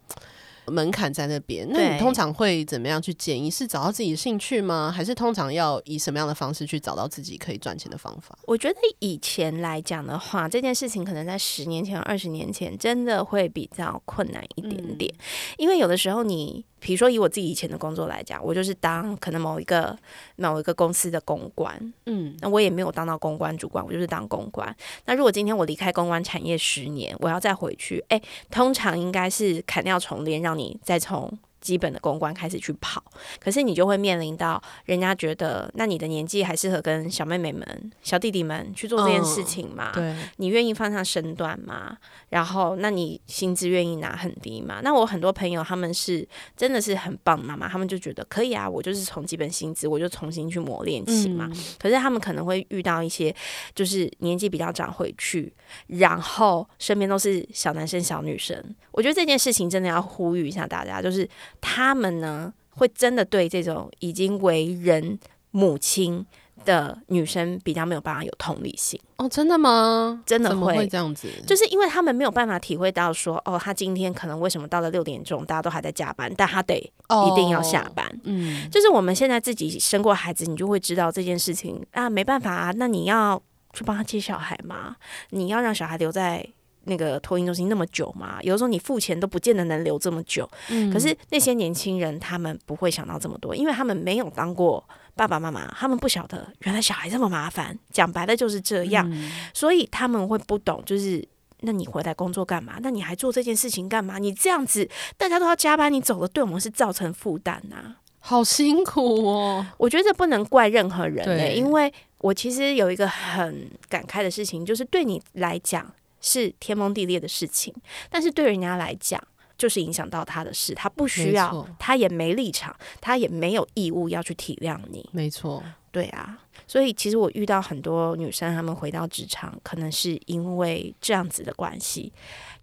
[0.70, 3.50] 门槛在那边，那你通常会怎么样去建议？
[3.50, 4.92] 是找到自己的兴趣吗？
[4.94, 8.38] 还是通常要以什么样的方式去找到自己可以赚钱的方法？
[8.44, 15.10] 我觉得以前来讲的话，这件事情可能在十年前、二十年前真的会比较困难一点点，
[15.56, 19.96] 因为有的时候你，比如说以我自己以前的工作来讲，我就是当可能某一个
[20.36, 24.74] 某一个公司的公关，嗯，那我也没有当到公关主管，我就是当公关。
[25.04, 33.02] 那如果今天我离开公关产业十年，我要再回去，哎，通常应该是砍掉重练，让你再从基本的公关开始去跑，
[33.40, 39.90] 可是你就会面临到人家觉得，那你的年纪还适合跟小妹妹们、小弟弟们去做这件事情吗？
[39.92, 41.96] 对，你愿意放下身段吗？
[42.28, 44.80] 然后，那你薪资愿意拿很低吗？
[44.82, 51.50] 那我很多朋友他们是真的是很棒妈妈，他们就觉得可以啊，我就是从基本薪资我就重新去磨练起嘛。
[51.78, 53.34] 可是他们可能会遇到一些
[53.74, 55.52] 就是年纪比较长回去，
[55.88, 58.62] 然后身边都是小男生小女生。
[58.92, 61.28] 我觉得这件事情真的要呼吁一下大家，就是。
[61.60, 65.18] 他们呢，会真的对这种已经为人
[65.50, 66.24] 母亲
[66.64, 69.28] 的女生比较没有办法有同理心哦？
[69.28, 70.22] 真的吗？
[70.26, 71.28] 真的会这样子？
[71.46, 78.06] 就是因为他们没有办法体会到说，哦，他今天可能为什么到了六点钟，大家都还在加班，但他得一定要下班。
[78.24, 83.40] 嗯，就是我们现在自己生过孩子，你就会知道这件事情啊，没办法啊，那你要
[83.72, 84.96] 去帮他接小孩吗？
[85.30, 86.46] 你要让小孩留在？
[86.88, 90.48] 那个托婴中心那么久嘛，有的时候你付钱都不见得能留这么久。
[90.70, 94.82] 嗯，可是那些年轻人他们不会想到这么多，因为他们没有当过
[95.14, 97.78] 爸爸妈妈，他们不晓得原来小孩这么麻烦。
[97.92, 99.10] 讲白了就是这样，
[99.52, 101.26] 所以他们会不懂，就是
[101.60, 102.78] 那你回来工作干嘛？
[102.80, 104.18] 那你还做这件事情干嘛？
[104.18, 109.66] 你这样子大家都要加班，你走了对我们是造成负担呐，好辛苦哦。
[109.76, 115.92] 我觉得不能怪任何人嘞，因为我其实有一个很感慨的事情，就是对你来讲。
[116.20, 117.74] 是天崩地裂的事情，
[118.10, 119.22] 但是对人家来讲，
[119.56, 125.08] 就是影响到他的事，他不需要，他也没立场，他也没有义务要去体谅你。
[125.12, 132.12] 没错，对啊，所以其实我遇到很多女生，她们回到职场，可能是因为这样子的关系，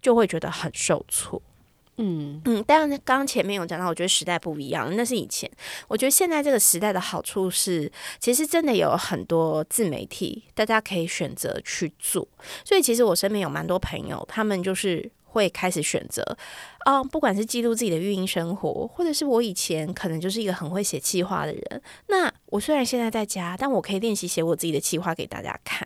[0.00, 1.40] 就会觉得很受挫。
[1.98, 5.50] 嗯嗯，但，刚刚前面有讲到，我觉得时代不一样，那是以前。
[5.88, 12.28] 我觉得现在这个时代的好处是，其实真的有很多自媒体，大家可以选择去做。
[12.64, 16.36] 所以，其实我身边有蛮多朋友，他们就是会开始选择。
[16.86, 25.84] 啊，不管是记录自己的育婴生活，或者是我以前可能就是一个很会写气话的人，那我虽然现在在家，但我可以练习写我自己的气话给大家看。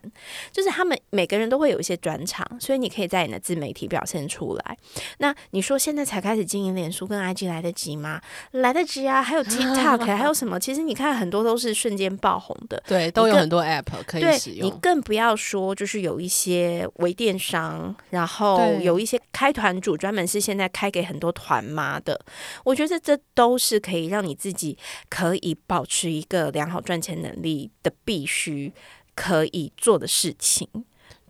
[0.53, 4.77] 就是他们每个人都会有一些专长，所以你可以在你的自媒体表现出来。
[5.17, 8.21] 那你说现在才开始经营脸书跟 IG 来得及吗？
[8.51, 9.23] 来得及啊！
[9.23, 10.61] 还有 TikTok，还有什么？
[10.61, 14.67] 其实你看很多都是瞬间爆红的，对，都有很多 App 可以使用。
[14.67, 20.90] 你更不要说，就是有一些微电商，然后有一些开团主专门是现在开。
[20.91, 22.21] 给很多团妈的，
[22.65, 24.77] 我觉得这都是可以让你自己
[25.09, 28.73] 可以保持一个良好赚钱能力的必须
[29.15, 30.69] 可以做的事情。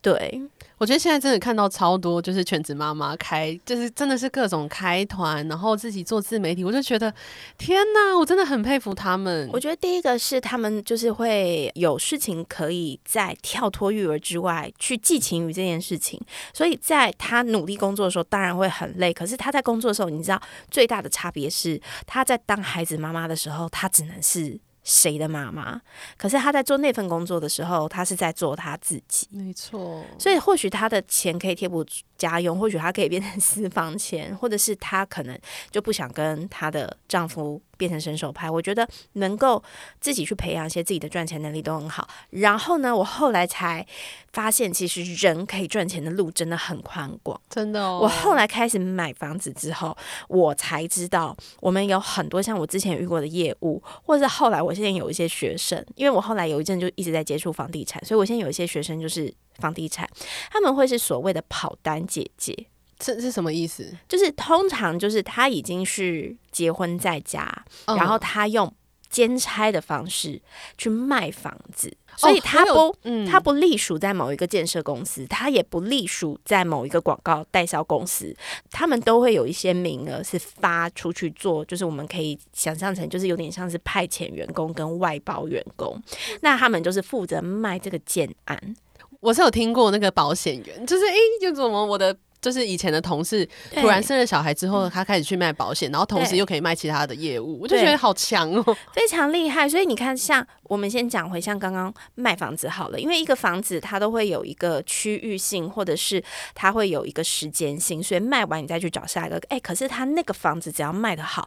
[0.00, 0.40] 对。
[0.80, 7.12] 我觉得现在真的看到超多，就是全职妈妈开，就是真的是各种开团，然后自己做自媒体，我就觉得
[7.58, 9.46] 天哪，我真的很佩服他们。
[9.52, 16.18] 我觉得第一个是他们就是会有事情可以在跳脱育儿之外去寄情于这件事情，
[16.54, 19.12] 所以在他努力工作的时候，当然会很累。
[19.12, 20.40] 可是他在工作的时候，你知道
[20.70, 24.58] 最大的差别是他在当孩子妈妈的时候，他只能是。
[24.90, 25.80] 谁的妈妈？
[26.16, 29.28] 可是他在做那份工作的时候，他是在做他自己。
[29.30, 31.86] 没错，所以或许他的钱可以贴补
[32.20, 35.36] 家用，或许他可以变成私房钱，或者是她可能
[35.72, 37.60] 就不想跟她的丈夫。
[37.80, 39.62] 变成伸手派，我觉得能够
[40.02, 42.06] 自己去培养一些自己的赚钱能力都很好。
[42.28, 43.86] 然后呢，我后来才
[44.34, 47.80] 发现，其实人可以赚钱的路真的很宽广，真的。
[47.90, 49.96] 我后来开始买房子之后，
[50.28, 60.08] 我才知道，我们有很多像我之前遇过的业务，或者是后来我现在有一些学生，因为我后来有一阵就一直在接触房地产，所以我现在有一些学生就是房地产，
[60.50, 62.66] 他们会是所谓的跑单姐姐。
[62.98, 63.96] 这是什么意思？
[64.08, 68.70] 就是通常就是他已经是结婚在家，然后他用
[69.08, 70.38] 兼差的方式
[70.76, 72.94] 去卖房子，所以他不，
[73.26, 78.36] 他不隶属在某一个建设公司，他也不隶属在某一个广告代销公司，
[78.70, 85.98] 他们都会有一些名额是发出去做，就是我们可以想象成就是有点像是派遣员工跟外包员工，
[86.42, 88.76] 那他们就是负责卖这个建案。
[89.20, 92.16] 我是有听过那个保险员，就是哎，就怎么我的。
[92.42, 99.68] 就是以前的同事突然生了小孩之后，他开始去卖保险，然后同时又可以卖其他的业务，我就觉得好强哦， 非常厉害。
[99.68, 109.38] 所以你看，像我们先讲回像刚刚卖房子好了，因为一个房子它都会有一个区域性，或者是它会有一个时间性，所以卖完你再去找下一个。
[109.50, 111.46] 哎，可是他那个房子只要卖的好，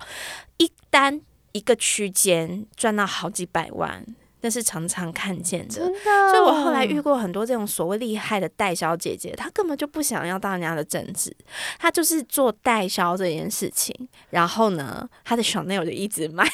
[0.60, 1.20] 一单
[1.54, 4.06] 一个区间赚到好几百万。
[4.43, 5.99] 那是常常看见的，真的。
[6.29, 11.34] 所以我后来遇过很多这种所谓厉害的代销姐姐，她根本就不想要当人家的正职，
[11.79, 13.95] 她就是做代销这件事情。
[14.32, 16.51] 然后呢，她的 Chanel 就一直卖， 好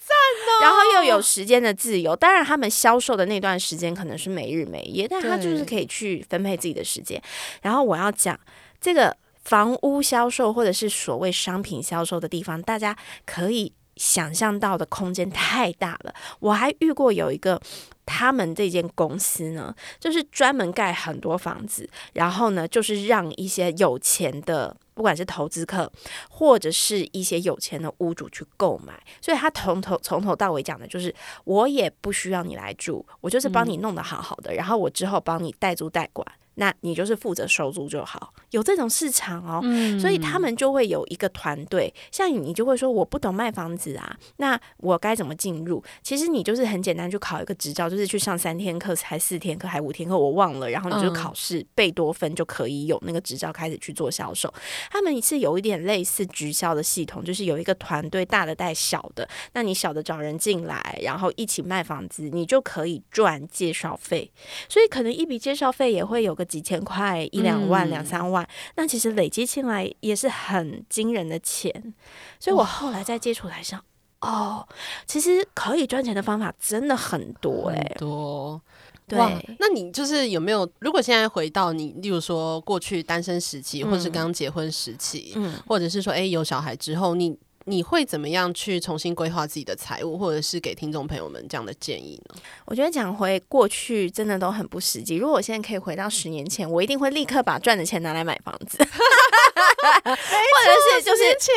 [0.00, 0.16] 赞
[0.48, 0.62] 哦。
[0.62, 7.22] 然后又有时间的自由，当然他们销售的那段时间可能是没日没夜，但他就是可以去分配自己的时间。
[7.60, 8.40] 然后我要讲
[8.80, 13.74] 这个房屋销售或者是所谓商品销售的地方，大家可以。
[13.96, 17.60] 想象到的空间太大了，我还遇过有一个，
[18.06, 25.90] 他们这间公司呢，就是专门盖很多房子，然后呢，就是让一些有钱的，不管是投资客
[26.30, 36.26] 或者是一些有钱的屋主去购买，所以他从头从头到尾讲的就是，我也不需要你来住，我就是帮你弄得好好的，然后我之后帮你代租代管。
[36.54, 39.62] 那你就是负责收租就好，有这种市场哦，
[39.98, 41.92] 所以他们就会有一个团队。
[42.10, 45.82] 像你就会说我不懂卖房子啊，那我该怎么进入？
[46.02, 50.68] 其实你就是很简单，就考一个执照，就是去上三天课，还四天课，还五天课，我忘了。
[50.68, 54.52] 然后你就考试背多芬就可以有那个执照，开始去做销售。
[54.90, 59.26] 他们是有一点类似直销的系统，就是有一个团队，大的带小的。
[59.54, 64.30] 那你小的找人进来，然后一起卖房子，你就可以赚介绍费。
[64.68, 66.41] 所以可能一笔介绍费也会有个。
[66.44, 71.72] 几千块、一两万、两三万，那其实累积起来也是很惊人的钱。
[72.38, 73.82] 所以我后来在接触台上，
[74.20, 74.66] 哦，
[75.06, 78.60] 其实可以赚钱的方法真的很多，哎，多。
[79.06, 79.18] 对，
[79.58, 80.68] 那你就是有没有？
[80.78, 87.36] 如果现在回到你，例如说过去单身时期，或是刚结婚时期，嗯，或者是说，哎，有小孩之后，你。
[87.64, 92.34] 你会怎么样去重新规划自己的财务，或者是给听众朋友们这样的建议呢？
[92.64, 95.16] 我觉得讲回过去真的都很不实际。
[95.16, 101.54] 如果我现在可以回到十年前，我一定会立刻把赚的钱拿来买房子， 或者是就是钱，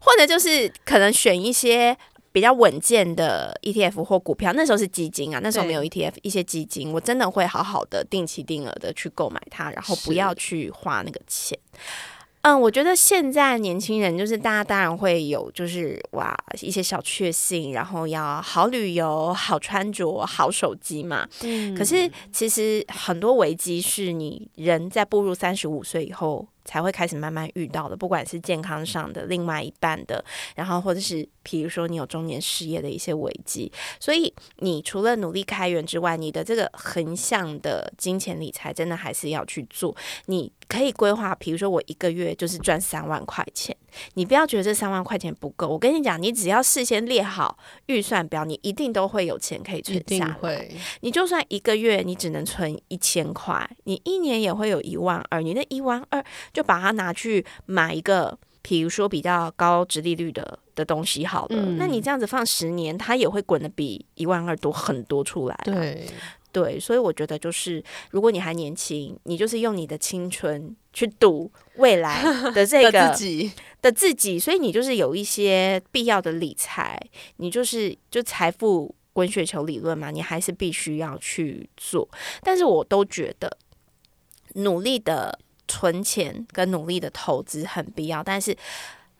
[0.00, 1.96] 或者就是可能选一些
[2.32, 4.52] 比较稳健的 ETF 或股票。
[4.54, 11.58] 那时候是基金啊，那时候没有 ETF，一些基金，我真的会好好的定期定额的去购买它，然后不要去花那个钱。
[12.42, 21.26] 嗯，我觉得现在年轻人就是大家当然会有，就是哇一些小确幸，然后要好旅游、好穿着、好手机嘛。
[21.42, 26.46] 嗯，可是其实很多危机是你人在步入三十五岁以后。
[26.64, 39.94] 才会开始慢慢遇到的，不管是健康上的、另外一半的，然后或者是比如说你有中年失业的一些危机，所以你除了努力开源之外，你的这个横向的金钱理财真的还是要去做。
[40.26, 43.76] 你可以规划，比如说我一个月就是赚三万块钱，
[44.14, 45.68] 你不要觉得这三万块钱不够。
[45.68, 50.68] 我跟你讲，你只要事先列好预算表，你一定都会有钱可以存下来。
[51.00, 56.24] 你就算一个月你只能存一千块，你一年也会有一万二，你那一万二。
[56.52, 61.56] 就把它拿去买一个，比如说比较高值利率的的东西好了。
[61.78, 65.60] 那你这样子放十年，它也会滚的比一万二多很多出来。
[65.64, 66.06] 对
[66.52, 72.22] 对，所以我觉得就是如果你还年轻，你就是用你的青春去赌未来
[72.52, 73.50] 的这 个自己
[73.80, 77.00] 的自己，所以你就是有一些必要的理财，
[77.36, 82.06] 你就是就财富滚雪球理论嘛，你还是必须要去做。
[82.42, 83.56] 但是我都觉得
[84.56, 85.38] 努力的
[85.72, 88.56] 存钱跟努力的投资很必要，但是。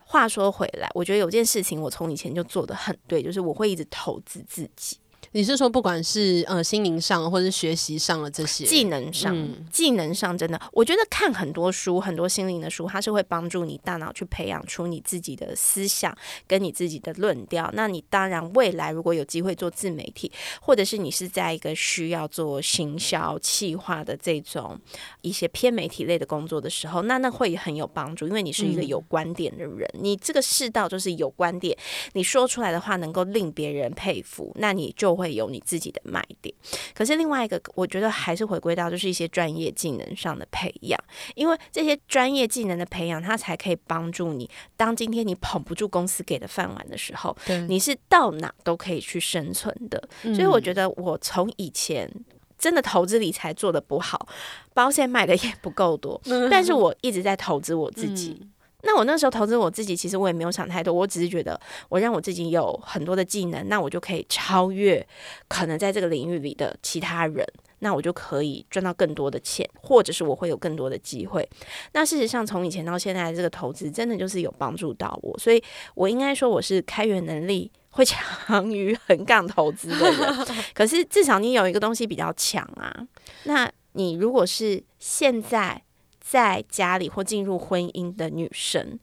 [0.05, 4.99] 话说回来，我觉得有件事情我从以前就做的很对，就是我会一直投资自己。
[5.35, 9.35] 你是说，不管是呃心灵上，或者是学习上的这些技能上，
[9.71, 16.15] 技能上真的，我觉得看很多书，很多心灵的书，它是会帮助你大脑去培养出你自己的思想
[16.47, 17.71] 跟你自己的论调。
[17.73, 20.31] 那你当然未来如果有机会做自媒体，
[20.61, 24.79] 或者是你是在一个需要做行销企划的这种
[25.23, 31.75] 一些偏媒体类的工作的时候，那那会很有帮助，因为你是一个有观点的人，你这个世道就是有观点，
[32.13, 35.17] 你说出来的话能够令别人佩服，那你就。
[35.22, 36.55] 会有你自己的卖点，
[36.95, 40.99] 可是另外一个，我觉得还是回归到就是一些专业技能上的培养，
[41.35, 44.49] 因为这些专业技能的培养，它才可以帮助你。
[44.77, 47.37] 当今天你捧不住公司给的饭碗的时候，
[47.69, 50.03] 你是到哪都可以去生存的。
[50.23, 52.11] 所以我觉得我从以前
[52.59, 54.27] 真的投资理财做的不好，
[54.73, 56.21] 保险买的也不够多，
[56.51, 58.41] 但是我一直在投资我自己。
[58.85, 61.59] 那我那时候投资我自己，其实我也没有想太多，我只是觉得
[61.89, 65.07] 我让我自己有很多的技能，那我就可以超越
[65.49, 67.47] 可能在这个领域里的其他人，
[67.79, 71.49] 那我就可以赚到更多的钱，或者是我会有更多的机会。
[71.93, 75.63] 那事实上，从以前到现在，这个投资真的就是有帮助到我，所以
[75.95, 80.47] 我应该说我是开源能力会强于横杠投资的人。
[80.75, 83.07] 可是至少你有一个东西比较强啊。
[83.45, 85.83] 那你如果是现在。
[86.23, 88.99] 在家里或进入婚姻的女生，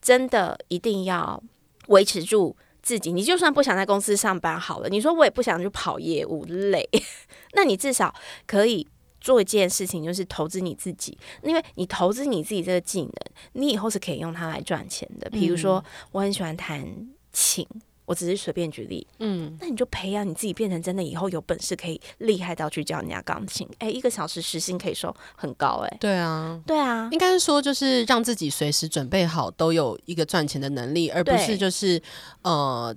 [0.00, 1.42] 真的一定要
[1.88, 3.12] 维持住自己。
[3.12, 6.88] 你就算不想在公司上班好了，你说我也不想去跑业务累，
[7.54, 8.14] 那你至少
[8.46, 8.86] 可以
[9.20, 11.18] 做一件事情，就是投资你自己。
[11.42, 13.12] 因为你投资你自己这个技能，
[13.52, 15.28] 你以后是可以用它来赚钱的。
[15.30, 16.86] 比如说，我很喜欢弹
[17.32, 17.66] 琴。
[18.12, 32.02] 我只是随便举例，嗯，那你就培养你自己，变成真的以后有本事可以厉害到去教人家钢琴，哎，一个小时时薪可以收很高，哎，对啊，对啊，应该是说就是让自己随时准备好，都有一个赚钱的能力，而不是就是
[32.42, 32.94] 呃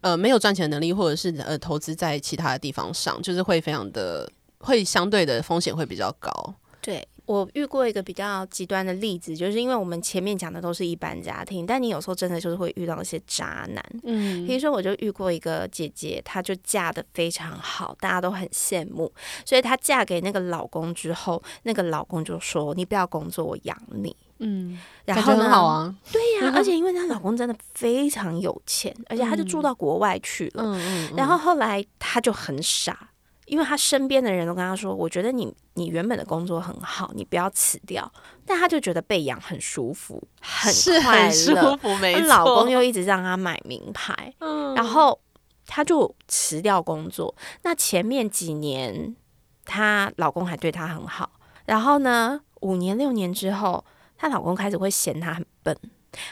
[0.00, 4.26] 呃没有赚钱能力，或者是呃投资在其他的地方上，就是会非常的
[4.60, 7.06] 会相对的风险会比较高，对。
[7.26, 13.84] 我遇过一个比较极端的例子，就是因为我们前面讲的都是一般家庭，但你有时候真的就是会遇到一些渣男。
[14.04, 19.12] 嗯，比如说我就遇过一个姐姐，她就嫁的非常好，大家都很羡慕，
[19.44, 30.62] 所以她嫁给那个老公之后，那个老公就说：“你不要工作，我养你。”嗯，然后很好啊，对呀， 而且因为她老公真的非常有钱，而且他就住到国外去了。
[30.62, 33.10] 嗯嗯，然后后来她就很傻。
[33.46, 38.12] 因为他身边的人都跟他说：“我觉得你你原本的工作很好，你不要辞掉。”
[38.44, 40.72] 但他就觉得被养很舒服，很
[41.02, 41.78] 快乐。
[42.26, 44.32] 老公又一直让他买名牌，
[44.76, 45.18] 然后
[45.66, 47.34] 他就辞掉工作。
[47.62, 49.16] 那前面几年，
[49.64, 51.30] 她老公还对她很好。
[51.64, 53.84] 然后呢，五年六年之后，
[54.16, 55.76] 她老公开始会嫌她很笨，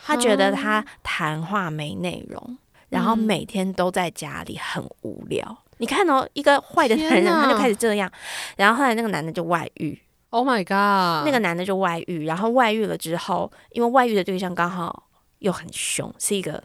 [0.04, 2.58] 他觉得她谈话没内容，
[2.88, 5.63] 然后每天都在家里很无聊。
[5.78, 8.10] 你看哦，一个坏的男人他就开始这样，
[8.56, 9.98] 然后后来那个男的就外遇。
[10.30, 11.26] Oh my god！
[11.26, 15.08] 那个男的就外遇，然后外遇了之后，因为外遇的对象刚好
[15.38, 16.62] 又很凶，是一个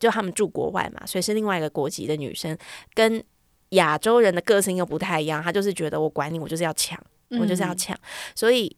[0.00, 2.56] 就他们住国外嘛，所以是另外一个国籍的女生，
[2.92, 3.22] 跟
[3.70, 6.98] 亚洲人的个性又不太一样，他就是觉得我管你，我就是要抢，
[7.38, 7.96] 我就是要抢，
[8.34, 8.76] 所以。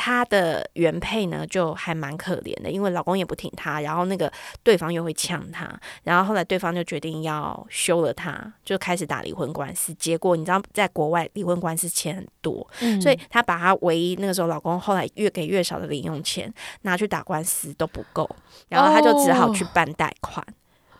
[0.00, 4.32] 她的原配呢，就还蛮可怜的，因为老公也不挺她，然后那个
[4.62, 5.68] 对方又会呛她，
[6.04, 9.92] 然后后来对方就决定要休了她，就开始打离婚官司。
[9.94, 12.64] 结果你知道，在国外离婚官司钱很多，
[13.02, 18.28] 所以她把她唯一那个时候老公后来越给越少的零用钱拿去打官司都不够，
[18.68, 20.46] 然后她就只好去办贷款，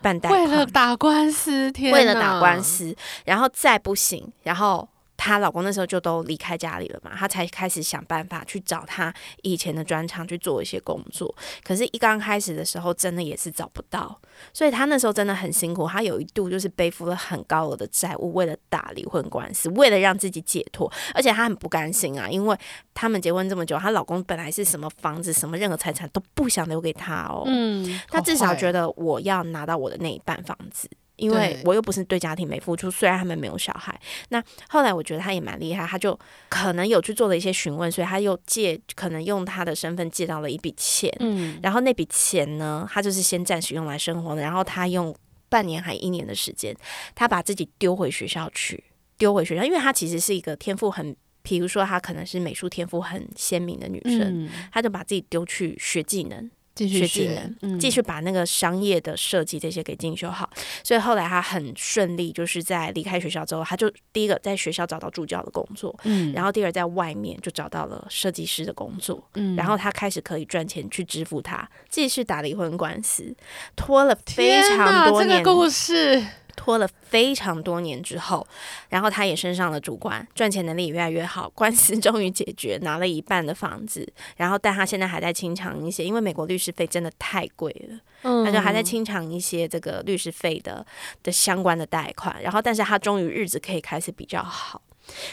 [0.02, 4.88] 办贷款为了打官司，天，为了打官司，然后再不行，然后。
[5.18, 9.12] 她老公那时候就都离开家里了嘛，她才开始想办法去找她
[9.42, 11.34] 以前的专长去做一些工作。
[11.62, 14.18] 可是，一刚开始的时候，真的也是找不到，
[14.54, 15.86] 所以她那时候真的很辛苦。
[15.86, 20.90] 她有一度就是背负了很高额的债务，为了打离婚官司，为了让自己解脱。
[21.12, 22.56] 而且她很不甘心啊，因为
[22.94, 27.42] 他们结婚这么久，她老公本来是什么房子、什么任何财产都不想留给她哦。
[27.46, 30.88] 嗯，她至少觉得我要拿到我的那一半房子。
[31.18, 34.00] 因为我又不是对家庭没付出，虽然他们没有小孩。
[34.30, 41.14] 那后来我觉得他也蛮厉害，他就可能有去做了一些询问，所以他又借，可能用他的身份借到了一笔钱。
[41.20, 44.40] 嗯，然后那笔钱呢，他就是先暂时用来生活的。
[44.40, 45.14] 然后他用
[45.48, 46.74] 半年还一年的时间，
[47.14, 48.82] 他把自己丢回学校去，
[49.18, 56.50] 丢回学校，因为他其实是一个天赋很，比如说她可能是美术天赋很鲜明的女生，她就把自己丢去学技能。
[56.86, 60.48] 继续学技能，继续把那个商业的设计这些给进修好。
[60.84, 73.34] 所以后来他很顺利，就是在离开学校之后，他就第一个在学校找到助教的工作，嗯，然后第二在外面就找到了设计师的工作，嗯，然后他开始可以赚钱去支付他，继续打离婚官司，
[73.74, 75.38] 拖了非常多年。
[75.38, 76.24] 这个故事。
[76.58, 78.44] 拖了非常多年之后，
[78.88, 84.12] 然后他也升上了主管，赚钱能力也越来越好，官司 终于解决，拿了一半的房子。
[84.36, 90.84] 然后，但他现在还在清偿一些，因为美国律师费真的太贵了，他就还在清偿一些这个律师费的
[91.22, 92.42] 的相关的贷款。
[92.42, 94.82] 然后，但是他终于日子可以开始比较好，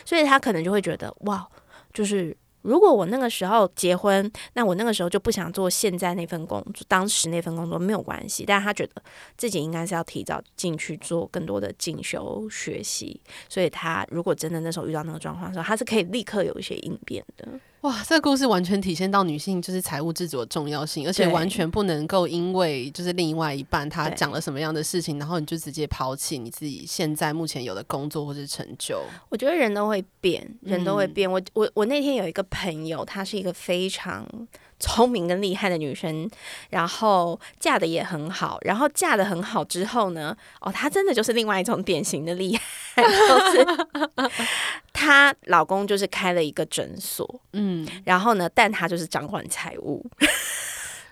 [0.05, 1.47] 所以他可能就会觉得哇，
[1.91, 2.37] 就是。
[2.65, 8.43] 如果我那个时候结婚，那我那个时候就不想做现在那份工作，当时那份工作没有关系。
[8.45, 9.01] 但他觉得
[9.37, 17.47] 自己应该是要提早进去做更多的进修学习，所以他如果真的那时候遇到那个状况的时候，他是可以立刻有一些应变的。
[17.85, 29.03] 哇，这个故事完全体现到女性就是财务自主的重要性，而且完全不能够因为就是另外一半他讲了什么样的事情，然后你就直接抛弃你自己现在目前有的工作或者成就。
[29.29, 31.31] 我觉得人都会变，人都会变。
[31.31, 34.27] 我我我那天有一个朋友，他是一个非常。
[34.79, 36.29] 聪明跟厉害的女生，
[36.69, 42.57] 然后嫁的也很好，然后嫁的很好之后呢，哦，她真的就是另外一种典型的厉
[42.93, 43.65] 害， 就是
[44.93, 50.05] 她老公就是开了一个诊所，嗯，然后呢，但她就是掌管财务。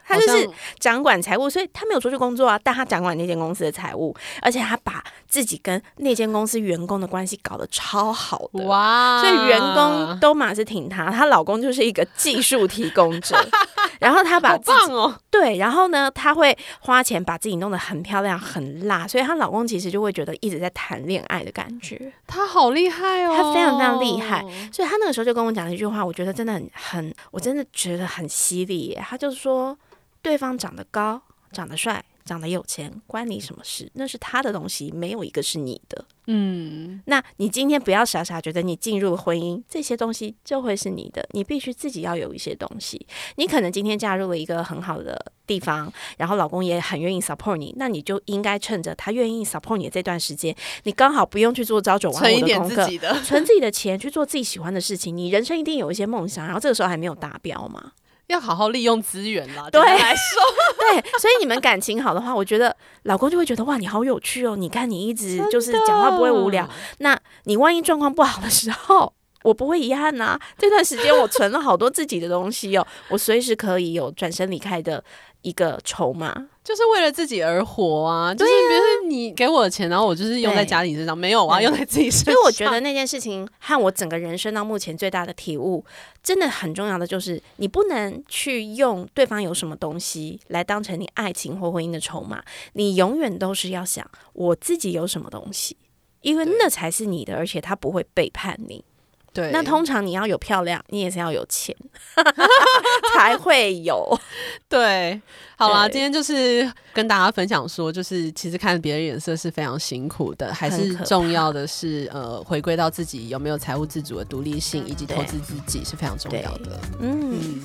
[0.06, 0.50] 他就是
[0.80, 8.64] 掌管财务，所以他没有出去工作啊，但他掌管那间公司的财务，而且他把自己跟那间公司员工的关系搞得超好的。
[8.66, 13.36] 哇，所以员工都马是挺他，她老公就是一个技术提供者，
[14.00, 29.78] 然后他把自己哦，对，然后呢，他会花钱把自己弄得很漂亮很辣，所以她老公其实就会觉得一直在谈恋爱的感觉，他好厉害哦，他非常非常厉害，所以他那个时候就跟我讲了一句话，我觉得真的很很，我真的觉得很犀利耶，他就是说。
[30.24, 31.22] 对方长得高、
[31.52, 33.92] 长得帅、长得有钱，关你什么事？
[33.94, 36.06] 那是他的东西，没有一个是你的。
[36.28, 41.28] 嗯，那你今天不要傻傻觉得你进入了婚姻，这些东西就会是你的。
[41.32, 43.06] 你必须自己要有一些东西。
[43.36, 52.88] 你可能今天嫁入了一个很好的地方，然后老公也很愿意 support 你，那你就应该趁着他愿意 support 你的这段时间，你刚好不用去做朝九晚五的功课，
[53.26, 55.16] 存自己的钱去做自己喜欢的事情。
[55.16, 57.92] 你人生一定有一些梦想，然后这个时候还没有达标嘛？
[58.28, 60.42] 要好好利用资源啦，对来说，
[60.80, 64.56] 对，所以你们感情好的话，我觉得老公就会觉得哇，你好有趣哦！
[64.56, 66.68] 你看你一直就是讲话不会无聊，
[67.00, 69.14] 那你万一状况不好的时候，
[69.44, 70.40] 我不会遗憾呐。
[70.58, 75.04] 这段时间我存了好多自己的东西哦，我随时可以有转身离开的
[75.44, 76.48] 一个筹码。
[76.64, 78.34] 就是为了自己而活啊！
[78.34, 82.24] 就是比如说你给我的钱，然后我就是用在家里身上，没有啊，用在自己身上。
[82.24, 85.84] 所以我觉得那件事情和我整个人生到目前最大的体悟，
[86.24, 92.42] 真的很重要的就是，你不能去用对方有什么东西来当成你爱情或婚姻的筹码，
[92.74, 95.76] 你永远都是要想我自己有什么东西，
[96.22, 98.86] 因为那才是你的，而且他不会背叛你。
[99.34, 101.76] 对，那通常你要有漂亮，你也是要有钱
[103.16, 104.18] 才会有。
[104.70, 105.20] 对，
[105.58, 116.80] 好啦，今天就是跟大家分享说，就是其实看别人脸色是非常辛苦的，还是重要的是呃，回归到自己有没有财务自主的独立性，以及投资自己是非常重要的。
[117.00, 117.62] 嗯，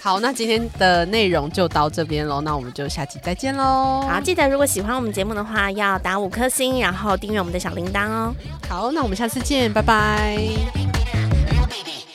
[0.00, 4.02] 好，那今天的内容就到这边喽，那我们就下期再见喽。
[4.08, 8.34] 好，记得如果喜欢我们节目的话，要打五颗星，然后订阅我们的小铃铛哦。
[8.68, 10.91] 好，那我们下次见，拜拜。
[11.72, 12.11] baby.